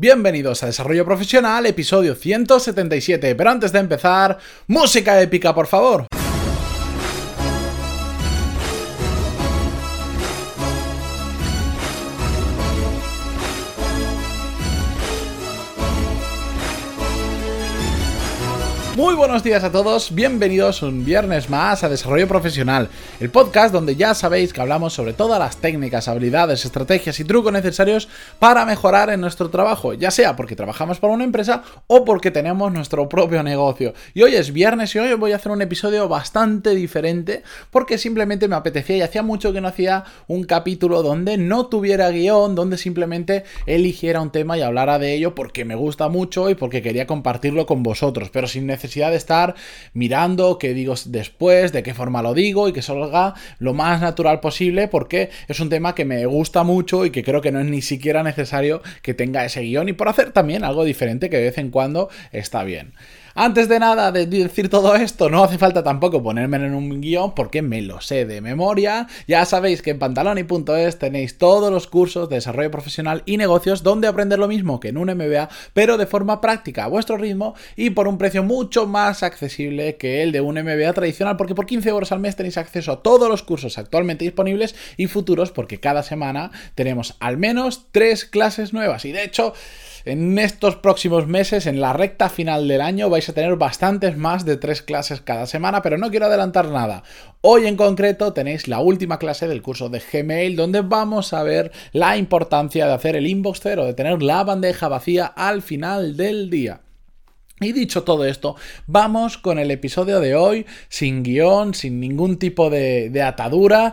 Bienvenidos 0.00 0.62
a 0.62 0.66
Desarrollo 0.66 1.04
Profesional, 1.04 1.66
episodio 1.66 2.14
177. 2.14 3.34
Pero 3.34 3.50
antes 3.50 3.70
de 3.70 3.80
empezar, 3.80 4.38
música 4.66 5.20
épica, 5.20 5.54
por 5.54 5.66
favor. 5.66 6.06
Muy 19.00 19.14
buenos 19.14 19.42
días 19.42 19.64
a 19.64 19.72
todos, 19.72 20.14
bienvenidos 20.14 20.82
un 20.82 21.06
viernes 21.06 21.48
más 21.48 21.82
a 21.82 21.88
Desarrollo 21.88 22.28
Profesional, 22.28 22.90
el 23.18 23.30
podcast 23.30 23.72
donde 23.72 23.96
ya 23.96 24.12
sabéis 24.12 24.52
que 24.52 24.60
hablamos 24.60 24.92
sobre 24.92 25.14
todas 25.14 25.38
las 25.38 25.56
técnicas, 25.56 26.06
habilidades, 26.06 26.66
estrategias 26.66 27.18
y 27.18 27.24
trucos 27.24 27.50
necesarios 27.50 28.10
para 28.38 28.66
mejorar 28.66 29.08
en 29.08 29.22
nuestro 29.22 29.48
trabajo, 29.48 29.94
ya 29.94 30.10
sea 30.10 30.36
porque 30.36 30.54
trabajamos 30.54 31.00
para 31.00 31.14
una 31.14 31.24
empresa 31.24 31.62
o 31.86 32.04
porque 32.04 32.30
tenemos 32.30 32.70
nuestro 32.74 33.08
propio 33.08 33.42
negocio. 33.42 33.94
Y 34.12 34.22
hoy 34.22 34.34
es 34.34 34.52
viernes 34.52 34.94
y 34.94 34.98
hoy 34.98 35.14
voy 35.14 35.32
a 35.32 35.36
hacer 35.36 35.50
un 35.50 35.62
episodio 35.62 36.06
bastante 36.06 36.74
diferente 36.74 37.42
porque 37.70 37.96
simplemente 37.96 38.48
me 38.48 38.56
apetecía 38.56 38.98
y 38.98 39.00
hacía 39.00 39.22
mucho 39.22 39.54
que 39.54 39.62
no 39.62 39.68
hacía 39.68 40.04
un 40.26 40.44
capítulo 40.44 41.02
donde 41.02 41.38
no 41.38 41.68
tuviera 41.68 42.10
guion, 42.10 42.54
donde 42.54 42.76
simplemente 42.76 43.44
eligiera 43.64 44.20
un 44.20 44.30
tema 44.30 44.58
y 44.58 44.60
hablara 44.60 44.98
de 44.98 45.14
ello 45.14 45.34
porque 45.34 45.64
me 45.64 45.74
gusta 45.74 46.10
mucho 46.10 46.50
y 46.50 46.54
porque 46.54 46.82
quería 46.82 47.06
compartirlo 47.06 47.64
con 47.64 47.82
vosotros, 47.82 48.28
pero 48.30 48.46
sin 48.46 48.66
necesidad 48.66 48.89
de 48.98 49.16
estar 49.16 49.54
mirando 49.92 50.58
qué 50.58 50.74
digo 50.74 50.94
después, 51.06 51.72
de 51.72 51.82
qué 51.82 51.94
forma 51.94 52.22
lo 52.22 52.34
digo 52.34 52.68
y 52.68 52.72
que 52.72 52.82
salga 52.82 53.34
lo 53.58 53.72
más 53.72 54.00
natural 54.00 54.40
posible 54.40 54.88
porque 54.88 55.30
es 55.48 55.60
un 55.60 55.68
tema 55.68 55.94
que 55.94 56.04
me 56.04 56.26
gusta 56.26 56.64
mucho 56.64 57.04
y 57.04 57.10
que 57.10 57.22
creo 57.22 57.40
que 57.40 57.52
no 57.52 57.60
es 57.60 57.66
ni 57.66 57.82
siquiera 57.82 58.22
necesario 58.22 58.82
que 59.02 59.14
tenga 59.14 59.44
ese 59.44 59.60
guion 59.60 59.88
y 59.88 59.92
por 59.92 60.08
hacer 60.08 60.32
también 60.32 60.64
algo 60.64 60.84
diferente 60.84 61.30
que 61.30 61.36
de 61.36 61.44
vez 61.44 61.58
en 61.58 61.70
cuando 61.70 62.08
está 62.32 62.64
bien. 62.64 62.92
Antes 63.34 63.68
de 63.68 63.78
nada 63.78 64.10
de 64.10 64.26
decir 64.26 64.68
todo 64.68 64.96
esto, 64.96 65.30
no 65.30 65.44
hace 65.44 65.56
falta 65.56 65.84
tampoco 65.84 66.20
ponerme 66.20 66.56
en 66.56 66.74
un 66.74 67.00
guion 67.00 67.32
porque 67.34 67.62
me 67.62 67.80
lo 67.80 68.00
sé 68.00 68.26
de 68.26 68.40
memoria. 68.40 69.06
Ya 69.28 69.44
sabéis 69.44 69.82
que 69.82 69.90
en 69.90 70.00
pantaloni.es 70.00 70.98
tenéis 70.98 71.38
todos 71.38 71.70
los 71.72 71.86
cursos 71.86 72.28
de 72.28 72.36
desarrollo 72.36 72.72
profesional 72.72 73.22
y 73.26 73.36
negocios 73.36 73.84
donde 73.84 74.08
aprender 74.08 74.40
lo 74.40 74.48
mismo 74.48 74.80
que 74.80 74.88
en 74.88 74.96
un 74.96 75.14
MBA, 75.14 75.48
pero 75.74 75.96
de 75.96 76.06
forma 76.06 76.40
práctica 76.40 76.84
a 76.84 76.88
vuestro 76.88 77.16
ritmo 77.16 77.54
y 77.76 77.90
por 77.90 78.08
un 78.08 78.18
precio 78.18 78.42
mucho 78.42 78.88
más 78.88 79.22
accesible 79.22 79.96
que 79.96 80.24
el 80.24 80.32
de 80.32 80.40
un 80.40 80.56
MBA 80.56 80.92
tradicional, 80.92 81.36
porque 81.36 81.54
por 81.54 81.66
15 81.66 81.88
euros 81.88 82.10
al 82.10 82.18
mes 82.18 82.34
tenéis 82.34 82.58
acceso 82.58 82.90
a 82.90 83.02
todos 83.02 83.28
los 83.28 83.44
cursos 83.44 83.78
actualmente 83.78 84.24
disponibles 84.24 84.74
y 84.96 85.06
futuros, 85.06 85.52
porque 85.52 85.78
cada 85.78 86.02
semana 86.02 86.50
tenemos 86.74 87.16
al 87.20 87.36
menos 87.36 87.86
tres 87.92 88.24
clases 88.24 88.72
nuevas. 88.72 89.04
Y 89.04 89.12
de 89.12 89.22
hecho, 89.22 89.54
en 90.04 90.38
estos 90.38 90.76
próximos 90.76 91.26
meses, 91.26 91.66
en 91.66 91.80
la 91.80 91.92
recta 91.92 92.28
final 92.28 92.68
del 92.68 92.80
año, 92.80 93.10
vais 93.10 93.28
a 93.28 93.32
tener 93.32 93.56
bastantes 93.56 94.16
más 94.16 94.44
de 94.44 94.56
tres 94.56 94.82
clases 94.82 95.20
cada 95.20 95.46
semana, 95.46 95.82
pero 95.82 95.98
no 95.98 96.10
quiero 96.10 96.26
adelantar 96.26 96.68
nada. 96.68 97.02
Hoy 97.40 97.66
en 97.66 97.76
concreto 97.76 98.32
tenéis 98.32 98.68
la 98.68 98.80
última 98.80 99.18
clase 99.18 99.48
del 99.48 99.62
curso 99.62 99.88
de 99.88 100.00
Gmail, 100.00 100.56
donde 100.56 100.82
vamos 100.82 101.32
a 101.32 101.42
ver 101.42 101.72
la 101.92 102.16
importancia 102.16 102.86
de 102.86 102.92
hacer 102.92 103.16
el 103.16 103.26
inbox 103.26 103.60
cero, 103.62 103.84
de 103.84 103.94
tener 103.94 104.22
la 104.22 104.44
bandeja 104.44 104.88
vacía 104.88 105.26
al 105.26 105.62
final 105.62 106.16
del 106.16 106.50
día. 106.50 106.80
Y 107.62 107.72
dicho 107.72 108.04
todo 108.04 108.24
esto, 108.24 108.56
vamos 108.86 109.36
con 109.36 109.58
el 109.58 109.70
episodio 109.70 110.20
de 110.20 110.34
hoy, 110.34 110.64
sin 110.88 111.22
guion, 111.22 111.74
sin 111.74 112.00
ningún 112.00 112.38
tipo 112.38 112.70
de, 112.70 113.10
de 113.10 113.20
atadura, 113.20 113.92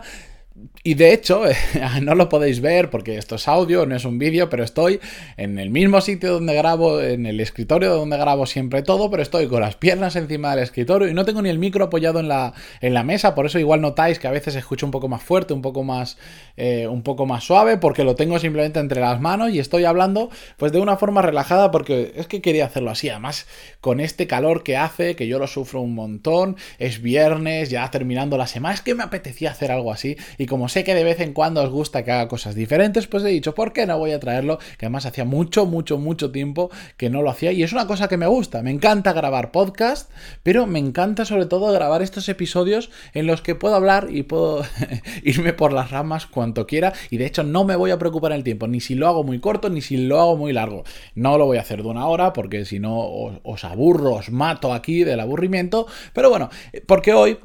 y 0.84 0.94
de 0.94 1.12
hecho, 1.12 1.42
no 2.02 2.14
lo 2.14 2.28
podéis 2.28 2.60
ver 2.60 2.88
porque 2.88 3.18
esto 3.18 3.34
es 3.34 3.48
audio, 3.48 3.84
no 3.84 3.96
es 3.96 4.04
un 4.04 4.18
vídeo, 4.18 4.48
pero 4.48 4.64
estoy 4.64 5.00
en 5.36 5.58
el 5.58 5.70
mismo 5.70 6.00
sitio 6.00 6.32
donde 6.32 6.54
grabo, 6.54 7.00
en 7.00 7.26
el 7.26 7.40
escritorio 7.40 7.94
donde 7.94 8.16
grabo 8.16 8.46
siempre 8.46 8.82
todo, 8.82 9.10
pero 9.10 9.22
estoy 9.22 9.48
con 9.48 9.60
las 9.60 9.76
piernas 9.76 10.16
encima 10.16 10.50
del 10.50 10.64
escritorio 10.64 11.08
y 11.08 11.14
no 11.14 11.24
tengo 11.24 11.42
ni 11.42 11.50
el 11.50 11.58
micro 11.58 11.84
apoyado 11.84 12.20
en 12.20 12.28
la, 12.28 12.54
en 12.80 12.94
la 12.94 13.02
mesa, 13.02 13.34
por 13.34 13.46
eso 13.46 13.58
igual 13.58 13.80
notáis 13.80 14.18
que 14.18 14.28
a 14.28 14.30
veces 14.30 14.54
escucho 14.54 14.86
un 14.86 14.92
poco 14.92 15.08
más 15.08 15.22
fuerte, 15.22 15.52
un 15.52 15.62
poco 15.62 15.82
más, 15.82 16.16
eh, 16.56 16.86
un 16.86 17.02
poco 17.02 17.26
más 17.26 17.44
suave, 17.44 17.76
porque 17.76 18.04
lo 18.04 18.14
tengo 18.14 18.38
simplemente 18.38 18.78
entre 18.78 19.00
las 19.00 19.20
manos 19.20 19.50
y 19.50 19.58
estoy 19.58 19.84
hablando 19.84 20.30
pues 20.56 20.72
de 20.72 20.80
una 20.80 20.96
forma 20.96 21.22
relajada 21.22 21.70
porque 21.70 22.12
es 22.16 22.28
que 22.28 22.40
quería 22.40 22.66
hacerlo 22.66 22.90
así, 22.90 23.08
además 23.08 23.46
con 23.80 24.00
este 24.00 24.26
calor 24.26 24.62
que 24.62 24.76
hace, 24.76 25.16
que 25.16 25.26
yo 25.26 25.38
lo 25.38 25.48
sufro 25.48 25.80
un 25.80 25.94
montón, 25.94 26.56
es 26.78 27.02
viernes, 27.02 27.68
ya 27.68 27.90
terminando 27.90 28.38
la 28.38 28.46
semana, 28.46 28.74
es 28.74 28.80
que 28.80 28.94
me 28.94 29.02
apetecía 29.02 29.50
hacer 29.50 29.70
algo 29.70 29.92
así 29.92 30.16
como 30.48 30.68
sé 30.68 30.84
que 30.84 30.94
de 30.94 31.04
vez 31.04 31.20
en 31.20 31.32
cuando 31.32 31.62
os 31.62 31.70
gusta 31.70 32.04
que 32.04 32.10
haga 32.10 32.28
cosas 32.28 32.54
diferentes, 32.54 33.06
pues 33.06 33.22
he 33.24 33.28
dicho, 33.28 33.54
¿por 33.54 33.72
qué 33.72 33.86
no 33.86 33.98
voy 33.98 34.12
a 34.12 34.20
traerlo? 34.20 34.58
Que 34.78 34.86
además 34.86 35.06
hacía 35.06 35.24
mucho, 35.24 35.66
mucho, 35.66 35.98
mucho 35.98 36.32
tiempo 36.32 36.70
que 36.96 37.10
no 37.10 37.22
lo 37.22 37.30
hacía 37.30 37.52
y 37.52 37.62
es 37.62 37.72
una 37.72 37.86
cosa 37.86 38.08
que 38.08 38.16
me 38.16 38.26
gusta. 38.26 38.62
Me 38.62 38.70
encanta 38.70 39.12
grabar 39.12 39.52
podcast, 39.52 40.10
pero 40.42 40.66
me 40.66 40.78
encanta 40.78 41.24
sobre 41.24 41.46
todo 41.46 41.72
grabar 41.72 42.02
estos 42.02 42.28
episodios 42.28 42.90
en 43.14 43.26
los 43.26 43.42
que 43.42 43.54
puedo 43.54 43.74
hablar 43.74 44.08
y 44.10 44.24
puedo 44.24 44.64
irme 45.22 45.52
por 45.52 45.72
las 45.72 45.90
ramas 45.90 46.26
cuanto 46.26 46.66
quiera 46.66 46.92
y 47.10 47.18
de 47.18 47.26
hecho 47.26 47.42
no 47.42 47.64
me 47.64 47.76
voy 47.76 47.90
a 47.90 47.98
preocupar 47.98 48.32
en 48.32 48.38
el 48.38 48.44
tiempo, 48.44 48.66
ni 48.66 48.80
si 48.80 48.94
lo 48.94 49.06
hago 49.06 49.24
muy 49.24 49.40
corto, 49.40 49.70
ni 49.70 49.80
si 49.80 49.96
lo 49.96 50.20
hago 50.20 50.36
muy 50.36 50.52
largo. 50.52 50.84
No 51.14 51.38
lo 51.38 51.46
voy 51.46 51.58
a 51.58 51.62
hacer 51.62 51.82
de 51.82 51.88
una 51.88 52.06
hora 52.06 52.32
porque 52.32 52.64
si 52.64 52.80
no 52.80 52.98
os, 52.98 53.40
os 53.42 53.64
aburro, 53.64 54.14
os 54.14 54.30
mato 54.30 54.72
aquí 54.72 55.04
del 55.04 55.20
aburrimiento, 55.20 55.86
pero 56.12 56.30
bueno, 56.30 56.50
porque 56.86 57.12
hoy 57.12 57.38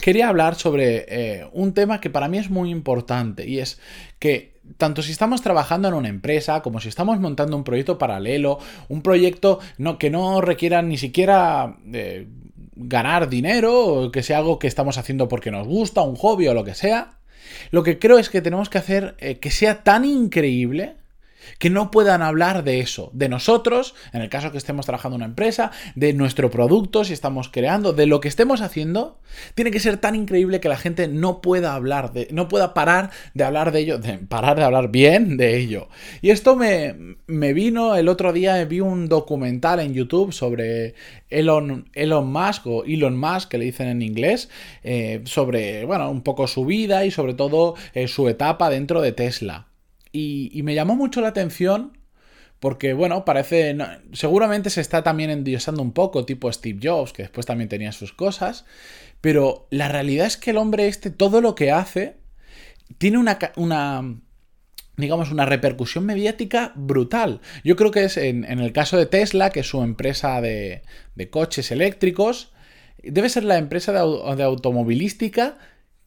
quería 0.00 0.28
hablar 0.28 0.54
sobre 0.54 1.06
eh, 1.08 1.48
un 1.52 1.72
tema 1.72 2.00
que 2.00 2.10
para 2.10 2.28
mí 2.28 2.38
es 2.38 2.50
muy 2.50 2.70
importante 2.70 3.48
y 3.48 3.58
es 3.58 3.80
que 4.18 4.58
tanto 4.76 5.02
si 5.02 5.12
estamos 5.12 5.40
trabajando 5.40 5.88
en 5.88 5.94
una 5.94 6.08
empresa 6.08 6.60
como 6.60 6.80
si 6.80 6.88
estamos 6.88 7.18
montando 7.20 7.56
un 7.56 7.64
proyecto 7.64 7.96
paralelo, 7.96 8.58
un 8.88 9.02
proyecto 9.02 9.60
que 9.98 10.10
no 10.10 10.40
requiera 10.40 10.82
ni 10.82 10.98
siquiera 10.98 11.78
eh, 11.92 12.26
ganar 12.76 13.28
dinero, 13.28 14.10
que 14.12 14.22
sea 14.22 14.38
algo 14.38 14.58
que 14.58 14.66
estamos 14.66 14.98
haciendo 14.98 15.28
porque 15.28 15.50
nos 15.50 15.66
gusta, 15.66 16.02
un 16.02 16.16
hobby 16.16 16.48
o 16.48 16.54
lo 16.54 16.64
que 16.64 16.74
sea, 16.74 17.18
lo 17.70 17.82
que 17.82 17.98
creo 17.98 18.18
es 18.18 18.28
que 18.28 18.42
tenemos 18.42 18.68
que 18.68 18.78
hacer 18.78 19.16
eh, 19.18 19.38
que 19.38 19.50
sea 19.50 19.82
tan 19.82 20.04
increíble 20.04 20.96
que 21.58 21.70
no 21.70 21.90
puedan 21.90 22.22
hablar 22.22 22.64
de 22.64 22.80
eso, 22.80 23.10
de 23.12 23.28
nosotros, 23.28 23.94
en 24.12 24.22
el 24.22 24.28
caso 24.28 24.52
que 24.52 24.58
estemos 24.58 24.86
trabajando 24.86 25.16
en 25.16 25.22
una 25.22 25.30
empresa, 25.30 25.70
de 25.94 26.12
nuestro 26.12 26.50
producto, 26.50 27.04
si 27.04 27.12
estamos 27.12 27.48
creando, 27.48 27.92
de 27.92 28.06
lo 28.06 28.20
que 28.20 28.28
estemos 28.28 28.60
haciendo, 28.60 29.18
tiene 29.54 29.70
que 29.70 29.80
ser 29.80 29.98
tan 29.98 30.14
increíble 30.14 30.60
que 30.60 30.68
la 30.68 30.76
gente 30.76 31.08
no 31.08 31.40
pueda 31.40 31.74
hablar 31.74 32.12
de, 32.12 32.28
no 32.30 32.48
pueda 32.48 32.74
parar 32.74 33.10
de 33.34 33.44
hablar 33.44 33.72
de 33.72 33.80
ello, 33.80 33.98
de 33.98 34.18
parar 34.18 34.56
de 34.56 34.64
hablar 34.64 34.90
bien 34.90 35.36
de 35.36 35.56
ello. 35.58 35.88
Y 36.22 36.30
esto 36.30 36.56
me, 36.56 36.94
vino 37.26 37.96
el 37.96 38.08
otro 38.08 38.32
día, 38.32 38.64
vi 38.64 38.80
un 38.80 39.08
documental 39.08 39.80
en 39.80 39.94
YouTube 39.94 40.32
sobre 40.32 40.94
Elon, 41.30 41.88
Elon 41.94 42.30
Musk 42.30 42.66
o 42.66 42.84
Elon 42.84 43.18
Musk, 43.18 43.48
que 43.50 43.58
le 43.58 43.66
dicen 43.66 43.88
en 43.88 44.02
inglés, 44.02 44.48
eh, 44.82 45.22
sobre, 45.24 45.84
bueno, 45.84 46.10
un 46.10 46.22
poco 46.22 46.46
su 46.46 46.64
vida 46.64 47.04
y 47.04 47.10
sobre 47.10 47.34
todo 47.34 47.74
eh, 47.94 48.08
su 48.08 48.28
etapa 48.28 48.70
dentro 48.70 49.00
de 49.00 49.12
Tesla. 49.12 49.67
Y, 50.12 50.60
me 50.62 50.74
llamó 50.74 50.96
mucho 50.96 51.20
la 51.20 51.28
atención 51.28 51.98
porque, 52.60 52.92
bueno, 52.92 53.24
parece. 53.24 53.76
seguramente 54.12 54.70
se 54.70 54.80
está 54.80 55.02
también 55.02 55.30
endiosando 55.30 55.82
un 55.82 55.92
poco, 55.92 56.24
tipo 56.24 56.50
Steve 56.52 56.80
Jobs, 56.82 57.12
que 57.12 57.22
después 57.22 57.46
también 57.46 57.68
tenía 57.68 57.92
sus 57.92 58.12
cosas. 58.12 58.64
Pero 59.20 59.66
la 59.70 59.88
realidad 59.88 60.26
es 60.26 60.36
que 60.36 60.50
el 60.50 60.56
hombre 60.56 60.88
este, 60.88 61.10
todo 61.10 61.40
lo 61.40 61.54
que 61.54 61.70
hace, 61.70 62.16
tiene 62.98 63.18
una. 63.18 63.38
una 63.56 64.16
digamos, 64.96 65.30
una 65.30 65.46
repercusión 65.46 66.04
mediática 66.04 66.72
brutal. 66.74 67.40
Yo 67.62 67.76
creo 67.76 67.92
que 67.92 68.02
es 68.02 68.16
en, 68.16 68.44
el 68.44 68.72
caso 68.72 68.96
de 68.96 69.06
Tesla, 69.06 69.50
que 69.50 69.60
es 69.60 69.68
su 69.68 69.80
empresa 69.80 70.40
de, 70.40 70.82
de 71.14 71.30
coches 71.30 71.70
eléctricos, 71.70 72.52
debe 73.02 73.28
ser 73.28 73.44
la 73.44 73.58
empresa 73.58 73.92
de, 73.92 74.36
de 74.36 74.42
automovilística 74.42 75.58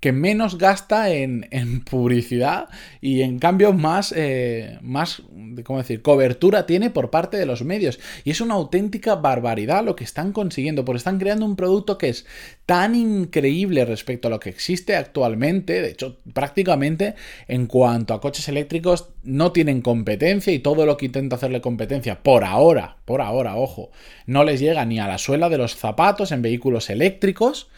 que 0.02 0.12
menos 0.12 0.58
gasta 0.58 1.12
en, 1.12 1.46
publicidad 1.86 2.70
y 3.02 3.22
en 3.22 3.38
cambio 3.38 3.72
más, 3.72 4.12
eh, 4.18 4.80
más, 4.82 5.22
¿cómo 5.64 5.78
decir?, 5.78 6.02
cobertura 6.02 6.66
tiene 6.66 6.90
por 6.90 7.12
parte 7.12 7.38
de 7.38 7.46
los 7.46 7.64
medios. 7.64 8.00
Y 8.24 8.32
es 8.32 8.42
una 8.42 8.56
auténtica 8.56 9.16
barbaridad 9.16 9.86
lo 9.86 9.96
que 9.96 10.04
están 10.04 10.34
consiguiendo, 10.34 10.84
porque 10.84 10.98
están 10.98 11.20
creando 11.20 11.46
un 11.46 11.56
producto 11.56 12.00
que 12.00 12.10
es 12.10 12.26
tan 12.66 12.96
increíble 12.96 13.86
respecto 13.86 14.28
a 14.28 14.32
lo 14.32 14.40
que 14.40 14.50
existe 14.50 14.96
actualmente. 14.96 15.84
De 15.84 15.92
hecho, 15.92 16.18
prácticamente 16.34 17.14
en 17.48 17.68
cuanto 17.68 18.16
a 18.16 18.22
coches 18.22 18.50
eléctricos 18.50 19.10
no 19.22 19.52
tienen 19.52 19.82
competencia 19.82 20.52
y 20.52 20.58
todo 20.58 20.88
lo 20.88 20.98
que 20.98 21.06
intenta 21.06 21.36
hacerle 21.36 21.62
competencia 21.62 22.24
por 22.24 22.44
ahora, 22.44 22.98
por 23.06 23.22
ahora, 23.22 23.56
ojo, 23.56 23.92
no 24.26 24.44
les 24.44 24.60
llega 24.60 24.84
ni 24.84 25.00
a 25.00 25.08
la 25.08 25.20
suela 25.20 25.48
de 25.48 25.60
los 25.60 25.76
zapatos 25.76 26.32
en 26.32 26.42
vehículos 26.42 26.90
eléctricos. 26.90 27.70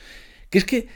Que 0.50 0.60
es 0.60 0.66
que 0.66 0.88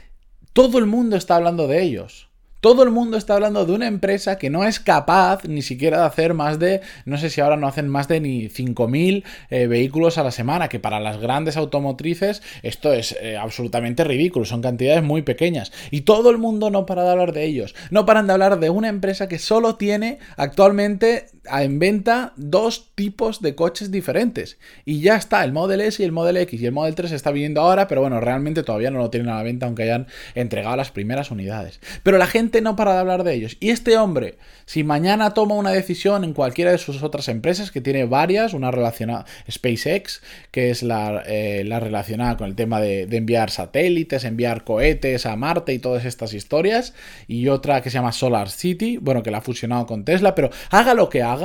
todo 0.52 0.78
el 0.78 0.86
mundo 0.86 1.16
está 1.16 1.36
hablando 1.36 1.66
de 1.66 1.82
ellos. 1.82 2.28
Todo 2.60 2.82
el 2.82 2.90
mundo 2.90 3.16
está 3.16 3.34
hablando 3.34 3.64
de 3.64 3.72
una 3.72 3.86
empresa 3.86 4.36
que 4.36 4.50
no 4.50 4.64
es 4.64 4.80
capaz 4.80 5.44
ni 5.44 5.62
siquiera 5.62 6.00
de 6.00 6.06
hacer 6.06 6.34
más 6.34 6.58
de, 6.58 6.80
no 7.04 7.16
sé 7.16 7.30
si 7.30 7.40
ahora 7.40 7.56
no 7.56 7.68
hacen 7.68 7.88
más 7.88 8.08
de 8.08 8.20
ni 8.20 8.48
5.000 8.48 9.22
eh, 9.50 9.66
vehículos 9.68 10.18
a 10.18 10.24
la 10.24 10.32
semana, 10.32 10.68
que 10.68 10.80
para 10.80 10.98
las 10.98 11.20
grandes 11.20 11.56
automotrices 11.56 12.42
esto 12.64 12.92
es 12.92 13.16
eh, 13.20 13.36
absolutamente 13.36 14.02
ridículo, 14.02 14.44
son 14.44 14.60
cantidades 14.60 15.04
muy 15.04 15.22
pequeñas. 15.22 15.70
Y 15.92 16.00
todo 16.00 16.30
el 16.30 16.38
mundo 16.38 16.68
no 16.70 16.84
para 16.84 17.04
de 17.04 17.10
hablar 17.10 17.32
de 17.32 17.44
ellos, 17.44 17.76
no 17.92 18.04
paran 18.06 18.26
de 18.26 18.32
hablar 18.32 18.58
de 18.58 18.70
una 18.70 18.88
empresa 18.88 19.28
que 19.28 19.38
solo 19.38 19.76
tiene 19.76 20.18
actualmente 20.36 21.26
en 21.50 21.78
venta 21.78 22.32
dos 22.36 22.90
tipos 22.94 23.40
de 23.40 23.54
coches 23.54 23.90
diferentes. 23.90 24.58
Y 24.84 25.00
ya 25.00 25.16
está, 25.16 25.44
el 25.44 25.52
Model 25.52 25.80
S 25.80 26.02
y 26.02 26.06
el 26.06 26.12
Model 26.12 26.36
X. 26.38 26.60
Y 26.60 26.66
el 26.66 26.72
Model 26.72 26.94
3 26.94 27.12
está 27.12 27.30
viniendo 27.30 27.60
ahora, 27.60 27.88
pero 27.88 28.00
bueno, 28.00 28.20
realmente 28.20 28.62
todavía 28.62 28.90
no 28.90 28.98
lo 28.98 29.10
tienen 29.10 29.30
a 29.30 29.36
la 29.36 29.42
venta, 29.42 29.66
aunque 29.66 29.84
hayan 29.84 30.06
entregado 30.34 30.76
las 30.76 30.90
primeras 30.90 31.30
unidades. 31.30 31.80
Pero 32.02 32.18
la 32.18 32.26
gente 32.26 32.60
no 32.60 32.76
para 32.76 32.92
de 32.94 32.98
hablar 32.98 33.24
de 33.24 33.34
ellos. 33.34 33.56
Y 33.60 33.70
este 33.70 33.96
hombre, 33.96 34.36
si 34.66 34.84
mañana 34.84 35.34
toma 35.34 35.54
una 35.54 35.70
decisión 35.70 36.24
en 36.24 36.32
cualquiera 36.32 36.70
de 36.70 36.78
sus 36.78 37.02
otras 37.02 37.28
empresas, 37.28 37.70
que 37.70 37.80
tiene 37.80 38.04
varias, 38.04 38.54
una 38.54 38.70
relacionada, 38.70 39.26
SpaceX, 39.50 40.22
que 40.50 40.70
es 40.70 40.82
la, 40.82 41.22
eh, 41.26 41.64
relacionada 41.80 42.36
con 42.36 42.48
el 42.48 42.54
tema 42.54 42.80
de 42.80 43.04
enviar 43.10 43.50
satélites, 43.50 44.24
enviar 44.24 44.64
cohetes 44.64 45.26
a 45.26 45.36
Marte 45.36 45.72
y 45.72 45.78
todas 45.78 46.04
estas 46.04 46.34
historias, 46.34 46.94
y 47.26 47.48
otra 47.48 47.80
que 47.80 47.90
se 47.90 47.94
llama 47.94 48.12
Solar 48.12 48.50
City, 48.50 48.98
bueno, 48.98 49.22
que 49.22 49.30
la 49.30 49.38
ha 49.38 49.42
fusionado 49.42 49.86
con 49.86 50.04
Tesla, 50.04 50.34
pero 50.34 50.50
haga 50.70 50.94
lo 50.94 51.08
que 51.08 51.22
haga, 51.22 51.37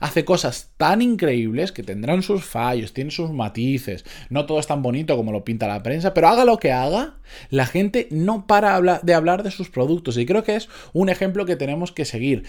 hace 0.00 0.24
cosas 0.24 0.72
tan 0.76 1.02
increíbles 1.02 1.72
que 1.72 1.82
tendrán 1.82 2.22
sus 2.22 2.44
fallos, 2.44 2.92
tienen 2.92 3.10
sus 3.10 3.30
matices, 3.30 4.04
no 4.30 4.46
todo 4.46 4.60
es 4.60 4.66
tan 4.66 4.82
bonito 4.82 5.16
como 5.16 5.32
lo 5.32 5.44
pinta 5.44 5.66
la 5.66 5.82
prensa, 5.82 6.14
pero 6.14 6.28
haga 6.28 6.44
lo 6.44 6.58
que 6.58 6.72
haga, 6.72 7.14
la 7.50 7.66
gente 7.66 8.08
no 8.10 8.46
para 8.46 9.00
de 9.02 9.14
hablar 9.14 9.42
de 9.42 9.50
sus 9.50 9.70
productos 9.70 10.16
y 10.16 10.26
creo 10.26 10.44
que 10.44 10.56
es 10.56 10.68
un 10.92 11.08
ejemplo 11.08 11.46
que 11.46 11.56
tenemos 11.56 11.92
que 11.92 12.04
seguir. 12.04 12.44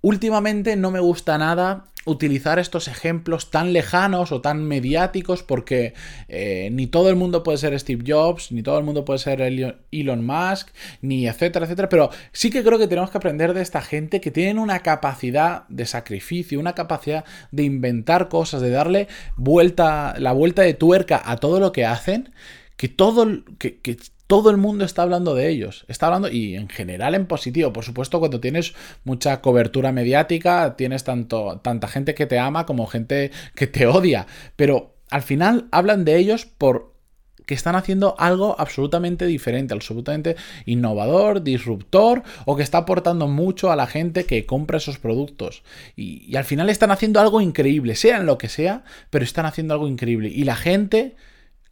Últimamente 0.00 0.76
no 0.76 0.90
me 0.90 1.00
gusta 1.00 1.38
nada 1.38 1.86
utilizar 2.08 2.58
estos 2.58 2.88
ejemplos 2.88 3.50
tan 3.50 3.72
lejanos 3.72 4.32
o 4.32 4.40
tan 4.40 4.64
mediáticos 4.64 5.42
porque 5.42 5.94
eh, 6.28 6.70
ni 6.72 6.86
todo 6.86 7.10
el 7.10 7.16
mundo 7.16 7.42
puede 7.42 7.58
ser 7.58 7.78
Steve 7.78 8.04
Jobs, 8.06 8.50
ni 8.50 8.62
todo 8.62 8.78
el 8.78 8.84
mundo 8.84 9.04
puede 9.04 9.18
ser 9.18 9.40
Elon 9.42 10.24
Musk, 10.24 10.68
ni 11.02 11.28
etcétera, 11.28 11.66
etcétera, 11.66 11.88
pero 11.88 12.10
sí 12.32 12.50
que 12.50 12.62
creo 12.62 12.78
que 12.78 12.88
tenemos 12.88 13.10
que 13.10 13.18
aprender 13.18 13.52
de 13.54 13.62
esta 13.62 13.82
gente 13.82 14.20
que 14.20 14.30
tienen 14.30 14.58
una 14.58 14.80
capacidad 14.80 15.68
de 15.68 15.84
sacrificio, 15.84 16.58
una 16.58 16.74
capacidad 16.74 17.24
de 17.50 17.64
inventar 17.64 18.28
cosas, 18.28 18.62
de 18.62 18.70
darle 18.70 19.08
vuelta, 19.36 20.14
la 20.18 20.32
vuelta 20.32 20.62
de 20.62 20.74
tuerca 20.74 21.20
a 21.24 21.36
todo 21.36 21.60
lo 21.60 21.72
que 21.72 21.84
hacen, 21.84 22.32
que 22.76 22.88
todo, 22.88 23.26
que, 23.58 23.80
que 23.80 23.98
todo 24.28 24.50
el 24.50 24.58
mundo 24.58 24.84
está 24.84 25.02
hablando 25.02 25.34
de 25.34 25.48
ellos. 25.48 25.84
Está 25.88 26.06
hablando, 26.06 26.28
y 26.28 26.54
en 26.54 26.68
general 26.68 27.14
en 27.14 27.26
positivo. 27.26 27.72
Por 27.72 27.82
supuesto, 27.82 28.20
cuando 28.20 28.40
tienes 28.40 28.74
mucha 29.02 29.40
cobertura 29.40 29.90
mediática, 29.90 30.76
tienes 30.76 31.02
tanto, 31.02 31.60
tanta 31.64 31.88
gente 31.88 32.14
que 32.14 32.26
te 32.26 32.38
ama 32.38 32.66
como 32.66 32.86
gente 32.86 33.32
que 33.54 33.66
te 33.66 33.86
odia. 33.86 34.26
Pero 34.54 34.94
al 35.10 35.22
final 35.22 35.66
hablan 35.72 36.04
de 36.04 36.18
ellos 36.18 36.44
por 36.44 36.94
que 37.46 37.54
están 37.54 37.76
haciendo 37.76 38.14
algo 38.18 38.54
absolutamente 38.58 39.24
diferente, 39.24 39.72
absolutamente 39.72 40.36
innovador, 40.66 41.42
disruptor 41.42 42.22
o 42.44 42.56
que 42.56 42.62
está 42.62 42.76
aportando 42.76 43.26
mucho 43.26 43.72
a 43.72 43.76
la 43.76 43.86
gente 43.86 44.26
que 44.26 44.44
compra 44.44 44.76
esos 44.76 44.98
productos. 44.98 45.62
Y, 45.96 46.30
y 46.30 46.36
al 46.36 46.44
final 46.44 46.68
están 46.68 46.90
haciendo 46.90 47.18
algo 47.18 47.40
increíble, 47.40 47.96
sean 47.96 48.26
lo 48.26 48.36
que 48.36 48.50
sea, 48.50 48.84
pero 49.08 49.24
están 49.24 49.46
haciendo 49.46 49.72
algo 49.72 49.88
increíble. 49.88 50.28
Y 50.28 50.44
la 50.44 50.56
gente 50.56 51.16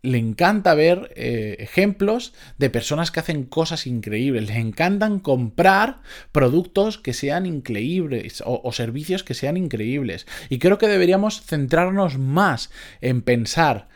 le 0.06 0.18
encanta 0.18 0.74
ver 0.74 1.12
eh, 1.16 1.56
ejemplos 1.58 2.32
de 2.58 2.70
personas 2.70 3.10
que 3.10 3.20
hacen 3.20 3.44
cosas 3.44 3.86
increíbles. 3.86 4.46
Les 4.46 4.56
encantan 4.56 5.18
comprar 5.18 6.00
productos 6.32 6.98
que 6.98 7.12
sean 7.12 7.46
increíbles 7.46 8.42
o, 8.46 8.72
servicios 8.72 9.24
que 9.24 9.34
sean 9.34 9.56
increíbles. 9.56 10.26
Y 10.48 10.58
creo 10.58 10.78
que 10.78 10.88
deberíamos 10.88 11.42
centrarnos 11.42 12.18
más 12.18 12.70
en 13.00 13.22
pensar 13.22 13.88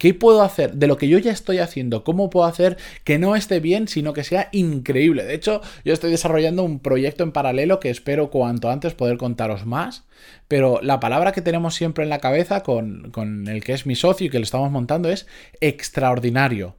¿Qué 0.00 0.14
puedo 0.14 0.40
hacer 0.40 0.76
de 0.76 0.86
lo 0.86 0.96
que 0.96 1.08
yo 1.08 1.18
ya 1.18 1.30
estoy 1.30 1.58
haciendo? 1.58 2.04
¿Cómo 2.04 2.30
puedo 2.30 2.46
hacer 2.46 2.78
que 3.04 3.18
no 3.18 3.36
esté 3.36 3.60
bien, 3.60 3.86
sino 3.86 4.14
que 4.14 4.24
sea 4.24 4.48
increíble? 4.50 5.24
De 5.24 5.34
hecho, 5.34 5.60
yo 5.84 5.92
estoy 5.92 6.10
desarrollando 6.10 6.64
un 6.64 6.78
proyecto 6.80 7.22
en 7.22 7.32
paralelo 7.32 7.80
que 7.80 7.90
espero 7.90 8.30
cuanto 8.30 8.70
antes 8.70 8.94
poder 8.94 9.18
contaros 9.18 9.66
más. 9.66 10.06
Pero 10.48 10.80
la 10.82 11.00
palabra 11.00 11.32
que 11.32 11.42
tenemos 11.42 11.74
siempre 11.74 12.02
en 12.02 12.08
la 12.08 12.18
cabeza 12.18 12.62
con, 12.62 13.10
con 13.10 13.46
el 13.46 13.62
que 13.62 13.74
es 13.74 13.84
mi 13.84 13.94
socio 13.94 14.28
y 14.28 14.30
que 14.30 14.38
lo 14.38 14.44
estamos 14.44 14.70
montando 14.70 15.10
es 15.10 15.26
extraordinario. 15.60 16.76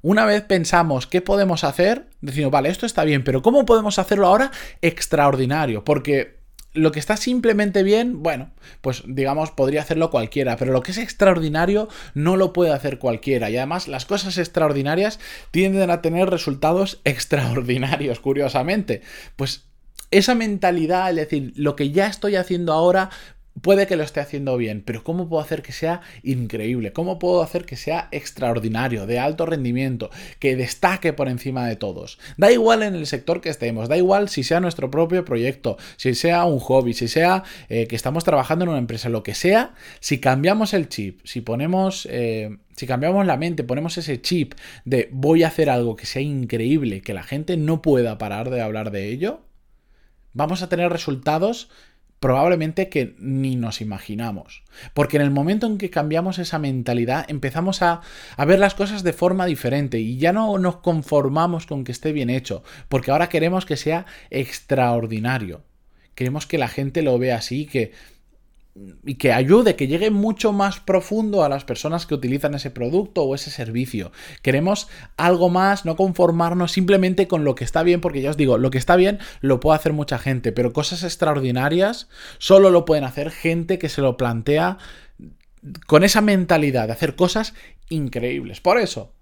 Una 0.00 0.24
vez 0.24 0.40
pensamos 0.40 1.06
qué 1.06 1.20
podemos 1.20 1.64
hacer, 1.64 2.06
decimos, 2.22 2.50
vale, 2.50 2.70
esto 2.70 2.86
está 2.86 3.04
bien, 3.04 3.24
pero 3.24 3.42
¿cómo 3.42 3.66
podemos 3.66 3.98
hacerlo 3.98 4.26
ahora 4.26 4.50
extraordinario? 4.80 5.84
Porque 5.84 6.38
lo 6.74 6.92
que 6.92 6.98
está 6.98 7.16
simplemente 7.16 7.82
bien, 7.82 8.22
bueno, 8.22 8.50
pues 8.80 9.04
digamos 9.06 9.52
podría 9.52 9.80
hacerlo 9.80 10.10
cualquiera, 10.10 10.56
pero 10.56 10.72
lo 10.72 10.82
que 10.82 10.90
es 10.90 10.98
extraordinario 10.98 11.88
no 12.14 12.36
lo 12.36 12.52
puede 12.52 12.72
hacer 12.72 12.98
cualquiera. 12.98 13.48
Y 13.48 13.56
además 13.56 13.88
las 13.88 14.04
cosas 14.04 14.36
extraordinarias 14.38 15.20
tienden 15.52 15.90
a 15.90 16.02
tener 16.02 16.28
resultados 16.28 17.00
extraordinarios, 17.04 18.20
curiosamente. 18.20 19.02
Pues 19.36 19.66
esa 20.10 20.34
mentalidad, 20.34 21.10
es 21.10 21.16
decir, 21.16 21.52
lo 21.56 21.76
que 21.76 21.90
ya 21.90 22.06
estoy 22.06 22.36
haciendo 22.36 22.72
ahora 22.72 23.10
puede 23.62 23.86
que 23.86 23.96
lo 23.96 24.02
esté 24.02 24.20
haciendo 24.20 24.56
bien, 24.56 24.82
pero 24.84 25.04
¿cómo 25.04 25.28
puedo 25.28 25.42
hacer 25.42 25.62
que 25.62 25.72
sea 25.72 26.00
increíble? 26.22 26.92
¿Cómo 26.92 27.18
puedo 27.18 27.42
hacer 27.42 27.64
que 27.64 27.76
sea 27.76 28.08
extraordinario, 28.10 29.06
de 29.06 29.18
alto 29.18 29.46
rendimiento, 29.46 30.10
que 30.38 30.56
destaque 30.56 31.12
por 31.12 31.28
encima 31.28 31.66
de 31.66 31.76
todos? 31.76 32.18
Da 32.36 32.50
igual 32.50 32.82
en 32.82 32.94
el 32.94 33.06
sector 33.06 33.40
que 33.40 33.48
estemos, 33.48 33.88
da 33.88 33.96
igual 33.96 34.28
si 34.28 34.42
sea 34.42 34.60
nuestro 34.60 34.90
propio 34.90 35.24
proyecto, 35.24 35.76
si 35.96 36.14
sea 36.14 36.44
un 36.44 36.58
hobby, 36.58 36.94
si 36.94 37.08
sea 37.08 37.44
eh, 37.68 37.86
que 37.86 37.96
estamos 37.96 38.24
trabajando 38.24 38.64
en 38.64 38.70
una 38.70 38.78
empresa, 38.78 39.08
lo 39.08 39.22
que 39.22 39.34
sea, 39.34 39.74
si 40.00 40.20
cambiamos 40.20 40.74
el 40.74 40.88
chip, 40.88 41.20
si 41.24 41.40
ponemos... 41.40 42.08
Eh, 42.10 42.58
si 42.76 42.88
cambiamos 42.88 43.24
la 43.24 43.36
mente, 43.36 43.62
ponemos 43.62 43.96
ese 43.98 44.20
chip 44.20 44.54
de 44.84 45.08
voy 45.12 45.44
a 45.44 45.46
hacer 45.46 45.70
algo 45.70 45.94
que 45.94 46.06
sea 46.06 46.22
increíble, 46.22 47.02
que 47.02 47.14
la 47.14 47.22
gente 47.22 47.56
no 47.56 47.82
pueda 47.82 48.18
parar 48.18 48.50
de 48.50 48.60
hablar 48.60 48.90
de 48.90 49.10
ello, 49.10 49.42
vamos 50.32 50.60
a 50.60 50.68
tener 50.68 50.90
resultados 50.90 51.70
probablemente 52.24 52.88
que 52.88 53.14
ni 53.18 53.54
nos 53.54 53.82
imaginamos. 53.82 54.62
Porque 54.94 55.18
en 55.18 55.22
el 55.24 55.30
momento 55.30 55.66
en 55.66 55.76
que 55.76 55.90
cambiamos 55.90 56.38
esa 56.38 56.58
mentalidad, 56.58 57.26
empezamos 57.28 57.82
a, 57.82 58.00
ver 58.46 58.58
las 58.58 58.72
cosas 58.72 59.02
de 59.02 59.12
forma 59.12 59.44
diferente 59.44 60.00
y 60.00 60.16
ya 60.16 60.32
no 60.32 60.56
nos 60.56 60.76
conformamos 60.76 61.66
con 61.66 61.84
que 61.84 61.92
esté 61.92 62.12
bien 62.12 62.30
hecho, 62.30 62.64
porque 62.88 63.10
ahora 63.10 63.28
queremos 63.28 63.66
que 63.66 63.76
sea 63.76 64.06
extraordinario. 64.30 65.64
Queremos 66.14 66.46
que 66.46 66.56
la 66.56 66.68
gente 66.68 67.02
lo 67.02 67.18
vea 67.18 67.36
así, 67.36 67.66
que 67.66 67.92
y 69.04 69.14
que 69.14 69.32
ayude, 69.32 69.76
que 69.76 69.86
llegue 69.86 70.10
mucho 70.10 70.52
más 70.52 70.80
profundo 70.80 71.44
a 71.44 71.48
las 71.48 71.64
personas 71.64 72.06
que 72.06 72.14
utilizan 72.14 72.54
ese 72.54 72.70
producto 72.70 73.22
o 73.22 73.34
ese 73.34 73.50
servicio. 73.50 74.10
Queremos 74.42 74.88
algo 75.16 75.48
más, 75.48 75.84
no 75.84 75.94
conformarnos 75.94 76.72
simplemente 76.72 77.28
con 77.28 77.44
lo 77.44 77.54
que 77.54 77.64
está 77.64 77.84
bien, 77.84 78.00
porque 78.00 78.20
ya 78.20 78.30
os 78.30 78.36
digo, 78.36 78.58
lo 78.58 78.70
que 78.70 78.78
está 78.78 78.96
bien 78.96 79.20
lo 79.40 79.60
puede 79.60 79.76
hacer 79.76 79.92
mucha 79.92 80.18
gente, 80.18 80.50
pero 80.50 80.72
cosas 80.72 81.04
extraordinarias 81.04 82.08
solo 82.38 82.70
lo 82.70 82.84
pueden 82.84 83.04
hacer 83.04 83.30
gente 83.30 83.78
que 83.78 83.88
se 83.88 84.00
lo 84.00 84.16
plantea 84.16 84.78
con 85.86 86.04
esa 86.04 86.20
mentalidad 86.20 86.86
de 86.88 86.92
hacer 86.92 87.14
cosas 87.14 87.54
increíbles. 87.88 88.60
Por 88.60 88.78
eso, 88.78 89.12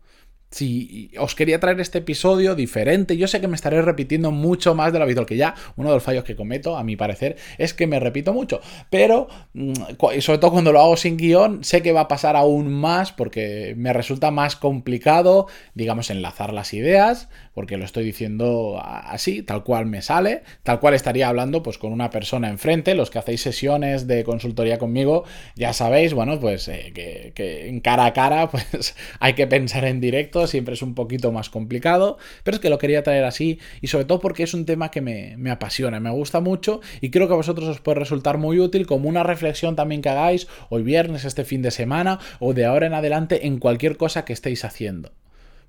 si 0.52 1.10
os 1.18 1.34
quería 1.34 1.58
traer 1.58 1.80
este 1.80 1.98
episodio 1.98 2.54
diferente, 2.54 3.16
yo 3.16 3.26
sé 3.26 3.40
que 3.40 3.48
me 3.48 3.56
estaré 3.56 3.82
repitiendo 3.82 4.30
mucho 4.30 4.74
más 4.74 4.92
de 4.92 4.98
lo 4.98 5.04
habitual, 5.04 5.26
que 5.26 5.36
ya 5.36 5.54
uno 5.76 5.88
de 5.88 5.96
los 5.96 6.02
fallos 6.02 6.24
que 6.24 6.36
cometo, 6.36 6.76
a 6.76 6.84
mi 6.84 6.94
parecer, 6.94 7.36
es 7.58 7.74
que 7.74 7.86
me 7.86 7.98
repito 7.98 8.32
mucho, 8.32 8.60
pero 8.90 9.28
mm, 9.54 9.72
sobre 10.20 10.38
todo 10.38 10.52
cuando 10.52 10.72
lo 10.72 10.80
hago 10.80 10.96
sin 10.96 11.16
guion, 11.16 11.64
sé 11.64 11.82
que 11.82 11.92
va 11.92 12.02
a 12.02 12.08
pasar 12.08 12.36
aún 12.36 12.72
más 12.72 13.12
porque 13.12 13.74
me 13.76 13.92
resulta 13.92 14.30
más 14.30 14.54
complicado, 14.56 15.46
digamos, 15.74 16.10
enlazar 16.10 16.52
las 16.52 16.74
ideas, 16.74 17.28
porque 17.54 17.76
lo 17.76 17.84
estoy 17.84 18.04
diciendo 18.04 18.80
así, 18.82 19.42
tal 19.42 19.62
cual 19.62 19.86
me 19.86 20.02
sale, 20.02 20.42
tal 20.62 20.80
cual 20.80 20.94
estaría 20.94 21.28
hablando 21.28 21.62
pues 21.62 21.78
con 21.78 21.92
una 21.92 22.10
persona 22.10 22.48
enfrente, 22.48 22.94
los 22.94 23.10
que 23.10 23.18
hacéis 23.18 23.42
sesiones 23.42 24.06
de 24.06 24.24
consultoría 24.24 24.78
conmigo, 24.78 25.24
ya 25.54 25.72
sabéis, 25.72 26.14
bueno, 26.14 26.40
pues 26.40 26.68
eh, 26.68 26.92
que, 26.94 27.68
en 27.68 27.80
cara 27.80 28.06
a 28.06 28.12
cara, 28.12 28.50
pues 28.50 28.94
hay 29.20 29.34
que 29.34 29.46
pensar 29.46 29.84
en 29.84 30.00
directo, 30.00 30.41
siempre 30.46 30.74
es 30.74 30.82
un 30.82 30.94
poquito 30.94 31.32
más 31.32 31.50
complicado, 31.50 32.18
pero 32.44 32.56
es 32.56 32.60
que 32.60 32.70
lo 32.70 32.78
quería 32.78 33.02
traer 33.02 33.24
así 33.24 33.58
y 33.80 33.88
sobre 33.88 34.04
todo 34.04 34.20
porque 34.20 34.42
es 34.42 34.54
un 34.54 34.66
tema 34.66 34.90
que 34.90 35.00
me, 35.00 35.36
me 35.38 35.50
apasiona, 35.50 36.00
me 36.00 36.10
gusta 36.10 36.40
mucho 36.40 36.80
y 37.00 37.10
creo 37.10 37.28
que 37.28 37.34
a 37.34 37.36
vosotros 37.36 37.68
os 37.68 37.80
puede 37.80 38.00
resultar 38.00 38.38
muy 38.38 38.58
útil 38.58 38.86
como 38.86 39.08
una 39.08 39.22
reflexión 39.22 39.76
también 39.76 40.02
que 40.02 40.08
hagáis 40.08 40.48
hoy 40.70 40.82
viernes, 40.82 41.24
este 41.24 41.44
fin 41.44 41.62
de 41.62 41.70
semana 41.70 42.18
o 42.40 42.54
de 42.54 42.64
ahora 42.64 42.86
en 42.86 42.94
adelante 42.94 43.46
en 43.46 43.58
cualquier 43.58 43.96
cosa 43.96 44.24
que 44.24 44.32
estéis 44.32 44.64
haciendo. 44.64 45.12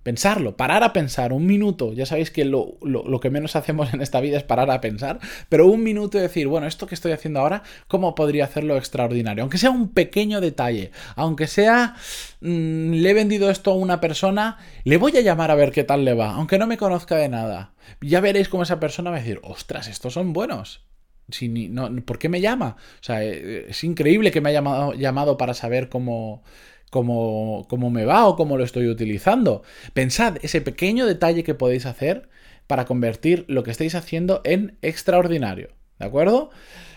Pensarlo, 0.04 0.58
parar 0.58 0.84
a 0.84 0.92
pensar 0.92 1.32
un 1.32 1.46
minuto. 1.46 1.94
Ya 1.94 2.06
sabéis 2.06 2.30
que 2.30 2.44
lo, 2.44 2.78
que 3.22 3.30
menos 3.30 3.56
hacemos 3.56 3.94
en 3.94 4.02
esta 4.02 4.20
vida 4.20 4.38
es 4.38 4.44
parar 4.44 4.70
a 4.70 4.82
pensar, 4.82 5.20
pero 5.48 5.68
un 5.68 5.82
minuto 5.82 6.18
y 6.18 6.22
decir, 6.22 6.48
bueno, 6.48 6.68
esto 6.68 6.88
que 6.88 6.96
estoy 6.96 7.14
haciendo 7.14 7.40
ahora, 7.40 7.64
¿cómo 7.88 8.14
podría 8.14 8.44
hacerlo 8.44 8.78
extraordinario? 8.78 9.44
Aunque 9.44 9.58
sea 9.58 9.72
un 9.72 9.90
pequeño 9.90 10.42
detalle, 10.42 10.92
aunque 11.16 11.48
sea, 11.48 11.96
mm, 12.42 12.92
le 12.92 13.10
he 13.10 13.14
vendido 13.14 13.50
esto 13.50 13.72
a 13.72 13.76
una 13.76 14.02
persona, 14.02 14.58
le 14.84 14.98
voy 14.98 15.16
a 15.18 15.22
llamar 15.22 15.52
a 15.52 15.56
ver 15.56 15.72
qué 15.72 15.86
tal 15.86 16.04
le 16.04 16.14
va, 16.14 16.32
aunque 16.32 16.58
no 16.58 16.68
me 16.68 16.78
conozca 16.78 17.16
de 17.16 17.30
nada. 17.30 17.74
Ya 18.02 18.20
veréis 18.20 18.50
cómo 18.50 18.64
esa 18.64 18.80
persona 18.80 19.10
va 19.10 19.18
a 19.18 19.20
decir, 19.20 19.40
ostras, 19.44 19.88
estos 19.88 20.14
son 20.14 20.34
buenos. 20.34 20.86
Si 21.30 21.48
no, 21.48 21.90
¿Por 22.04 22.20
qué 22.20 22.28
me 22.28 22.42
llama? 22.42 22.76
O 23.00 23.04
sea, 23.04 23.24
eh, 23.24 23.68
es 23.70 23.84
increíble 23.86 24.32
que 24.32 24.42
me 24.42 24.50
haya 24.50 24.60
llamado, 24.60 24.94
llamado 24.94 25.38
para 25.38 25.54
saber 25.54 25.88
cómo 25.88 26.44
cómo, 26.94 27.90
me 27.90 28.06
va 28.06 28.28
o 28.28 28.36
cómo 28.36 28.58
lo 28.58 28.64
estoy 28.64 28.88
utilizando. 28.88 29.64
Pensad 29.94 30.38
ese 30.44 30.62
pequeño 30.62 31.06
detalle 31.06 31.44
que 31.44 31.56
podéis 31.56 31.86
hacer 31.86 32.30
para 32.68 32.86
convertir 32.86 33.46
lo 33.48 33.64
que 33.64 33.72
estáis 33.72 33.96
haciendo 33.96 34.42
en 34.46 34.78
extraordinario. 34.82 35.70
¿De 36.00 36.06
acuerdo? 36.06 36.52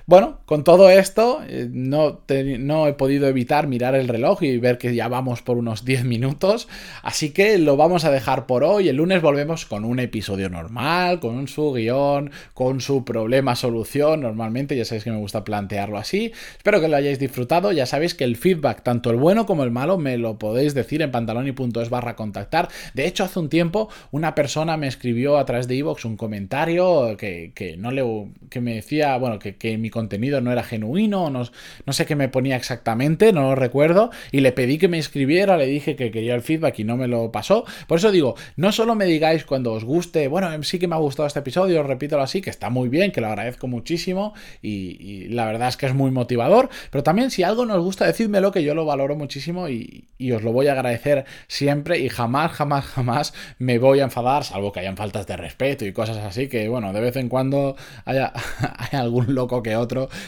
Bueno, 0.09 0.39
con 0.47 0.63
todo 0.63 0.89
esto, 0.89 1.41
eh, 1.49 1.69
no, 1.69 2.21
no 2.61 2.87
he 2.87 2.93
podido 2.93 3.27
evitar 3.27 3.67
mirar 3.67 3.97
el 3.97 4.07
reloj 4.07 4.41
y 4.45 4.57
ver 4.57 4.79
que 4.79 4.95
ya 4.95 5.09
vamos 5.09 5.43
por 5.43 5.59
unos 5.59 5.85
10 5.85 6.05
minutos, 6.05 6.69
así 7.03 7.31
que 7.31 7.59
lo 7.59 7.77
vamos 7.77 8.05
a 8.05 8.13
dejar 8.13 8.47
por 8.47 8.63
hoy. 8.63 8.89
El 8.89 8.99
lunes 8.99 9.21
volvemos 9.21 9.67
con 9.67 9.85
un 9.85 9.99
episodio 9.99 10.49
normal, 10.49 11.19
con 11.19 11.49
su 11.49 11.73
guion, 11.73 12.31
con 12.55 12.81
su 12.81 13.05
problema-solución. 13.05 14.21
Normalmente 14.21 14.77
ya 14.77 14.85
sabéis 14.85 15.03
que 15.03 15.11
me 15.11 15.19
gusta 15.19 15.43
plantearlo 15.43 15.99
así. 15.99 16.31
Espero 16.57 16.81
que 16.81 16.87
lo 16.87 16.95
hayáis 16.95 17.19
disfrutado. 17.19 17.73
Ya 17.73 17.87
sabéis 17.87 18.15
que 18.15 18.23
el 18.23 18.37
feedback, 18.37 18.85
tanto 18.85 19.11
el 19.11 19.17
bueno 19.17 19.45
como 19.45 19.65
el 19.65 19.73
malo, 19.73 19.99
me 19.99 20.19
lo 20.19 20.39
podéis 20.39 20.73
decir 20.73 21.03
en 21.03 21.11
pantaloni.es 21.11 21.91
barra 21.91 22.15
contactar. 22.15 22.69
De 22.95 23.09
hecho, 23.09 23.25
hace 23.25 23.41
un 23.41 23.49
tiempo 23.49 23.89
una 24.13 24.37
persona 24.37 24.77
me 24.77 24.87
escribió 24.87 25.37
a 25.37 25.45
través 25.47 25.67
de 25.67 25.75
iVoox 25.75 26.05
un 26.05 26.17
comentario 26.17 27.17
que, 27.17 27.75
no 27.77 27.91
le, 27.91 28.05
que 28.51 28.61
me 28.61 28.77
decía, 28.77 29.17
bueno, 29.17 29.41
que, 29.41 29.57
que 29.57 29.77
mi 29.79 29.91
contenido 29.97 30.43
no 30.43 30.53
era 30.53 30.63
genuino, 30.63 31.31
no, 31.31 31.43
no 31.87 31.93
sé 31.95 32.05
qué 32.05 32.17
me 32.17 32.29
ponía 32.29 32.55
exactamente, 32.55 33.33
no 33.33 33.43
lo 33.43 33.55
recuerdo, 33.55 34.11
y 34.31 34.41
le 34.41 34.53
pedí 34.53 34.77
que 34.77 34.89
me 34.89 34.99
escribiera, 34.99 35.57
le 35.57 35.67
dije 35.67 35.97
que 35.97 36.11
quería 36.11 36.35
el 36.35 36.43
feedback 36.43 36.79
y 36.81 36.85
no 36.85 36.99
me 36.99 37.09
lo 37.09 37.33
pasó. 37.33 37.65
Por 37.87 37.99
eso 37.99 38.13
digo, 38.13 38.35
no 38.57 38.73
solo 38.73 38.95
me 38.95 39.07
digáis 39.07 39.45
cuando 39.45 39.73
os 39.73 39.85
guste, 39.85 40.29
bueno, 40.29 40.63
sí 40.63 40.79
que 40.79 40.87
me 40.87 40.95
ha 40.95 40.99
gustado 40.99 41.27
este 41.27 41.41
episodio, 41.41 41.83
repito 41.83 42.21
así, 42.21 42.43
que 42.43 42.51
está 42.51 42.69
muy 42.69 42.91
bien, 42.91 43.11
que 43.11 43.23
lo 43.23 43.29
agradezco 43.29 43.67
muchísimo 43.69 44.35
y, 44.63 45.29
la 45.31 45.47
verdad 45.47 45.69
es 45.69 45.77
que 45.77 45.87
es 45.87 45.95
muy 45.95 46.11
motivador, 46.11 46.69
pero 46.91 47.03
también 47.03 47.31
si 47.31 47.43
algo 47.43 47.65
nos 47.65 47.83
gusta, 47.83 48.07
decídmelo 48.07 48.53
que 48.53 48.63
yo 48.63 48.75
lo 48.75 48.85
valoro 48.85 49.17
muchísimo 49.17 49.69
y, 49.69 50.05
os 50.37 50.43
lo 50.43 50.53
voy 50.53 50.67
a 50.67 50.73
agradecer 50.73 51.25
siempre 51.47 51.99
y 52.01 52.11
jamás, 52.11 52.53
jamás, 52.53 52.85
jamás 52.85 53.33
me 53.59 53.79
voy 53.79 54.01
a 54.01 54.05
enfadar, 54.05 54.45
salvo 54.45 54.73
que 54.73 54.81
hayan 54.81 54.97
faltas 54.97 55.27
de 55.27 55.37
respeto 55.37 55.87
y 55.87 55.93
cosas 55.93 56.19
así, 56.19 56.49
que 56.49 56.69
bueno, 56.69 56.93
de 56.93 57.01
vez 57.01 57.17
en 57.17 57.29
cuando 57.29 57.77
haya, 58.05 58.33
hay 58.79 58.99
algún 58.99 59.35
loco 59.35 59.63
que 59.63 59.77
otro 59.77 59.86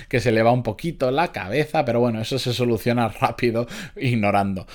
que 0.08 0.20
se 0.20 0.32
le 0.32 0.42
va 0.42 0.52
un 0.52 0.62
poquito 0.62 1.10
la 1.10 1.32
cabeza, 1.32 1.84
pero 1.84 2.00
bueno, 2.00 2.20
eso 2.20 2.38
se 2.38 2.52
soluciona 2.52 3.08
rápido 3.20 3.66
ignorando. 3.96 4.66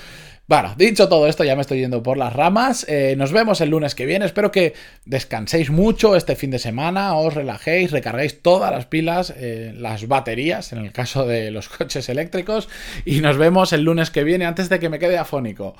Bueno, 0.46 0.74
dicho 0.76 1.08
todo 1.08 1.26
esto, 1.26 1.42
ya 1.42 1.56
me 1.56 1.62
estoy 1.62 1.78
yendo 1.78 2.02
por 2.02 2.18
las 2.18 2.34
ramas. 2.34 2.84
Eh, 2.86 3.14
nos 3.16 3.32
vemos 3.32 3.62
el 3.62 3.70
lunes 3.70 3.94
que 3.94 4.04
viene. 4.04 4.26
Espero 4.26 4.52
que 4.52 4.74
descanséis 5.06 5.70
mucho 5.70 6.16
este 6.16 6.36
fin 6.36 6.50
de 6.50 6.58
semana, 6.58 7.14
os 7.14 7.32
relajéis, 7.32 7.90
recarguéis 7.92 8.42
todas 8.42 8.70
las 8.70 8.84
pilas, 8.84 9.32
eh, 9.38 9.72
las 9.74 10.06
baterías, 10.06 10.74
en 10.74 10.80
el 10.80 10.92
caso 10.92 11.26
de 11.26 11.50
los 11.50 11.68
coches 11.70 12.10
eléctricos. 12.10 12.68
Y 13.06 13.20
nos 13.20 13.38
vemos 13.38 13.72
el 13.72 13.84
lunes 13.84 14.10
que 14.10 14.22
viene 14.22 14.44
antes 14.44 14.68
de 14.68 14.78
que 14.78 14.90
me 14.90 14.98
quede 14.98 15.16
afónico. 15.16 15.76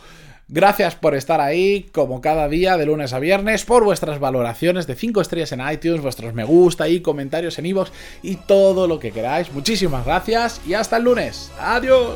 Gracias 0.49 0.95
por 0.95 1.15
estar 1.15 1.41
ahí, 1.41 1.87
como 1.93 2.21
cada 2.21 2.49
día, 2.49 2.77
de 2.77 2.87
lunes 2.87 3.13
a 3.13 3.19
viernes, 3.19 3.65
por 3.65 3.85
vuestras 3.85 4.21
valoraciones 4.21 4.87
de 4.87 4.95
5 4.95 5.21
estrellas 5.21 5.53
en 5.53 5.63
iTunes, 5.67 6.03
vuestros 6.03 6.35
me 6.35 6.45
gusta 6.45 6.89
y 6.89 7.01
comentarios 7.01 7.59
en 7.59 7.67
iVoox 7.67 7.91
y 8.23 8.37
todo 8.37 8.87
lo 8.87 8.99
que 8.99 9.11
queráis. 9.11 9.51
Muchísimas 9.53 10.05
gracias 10.05 10.61
y 10.67 10.75
hasta 10.75 10.99
el 10.99 11.05
lunes. 11.05 11.51
Adiós. 11.59 12.15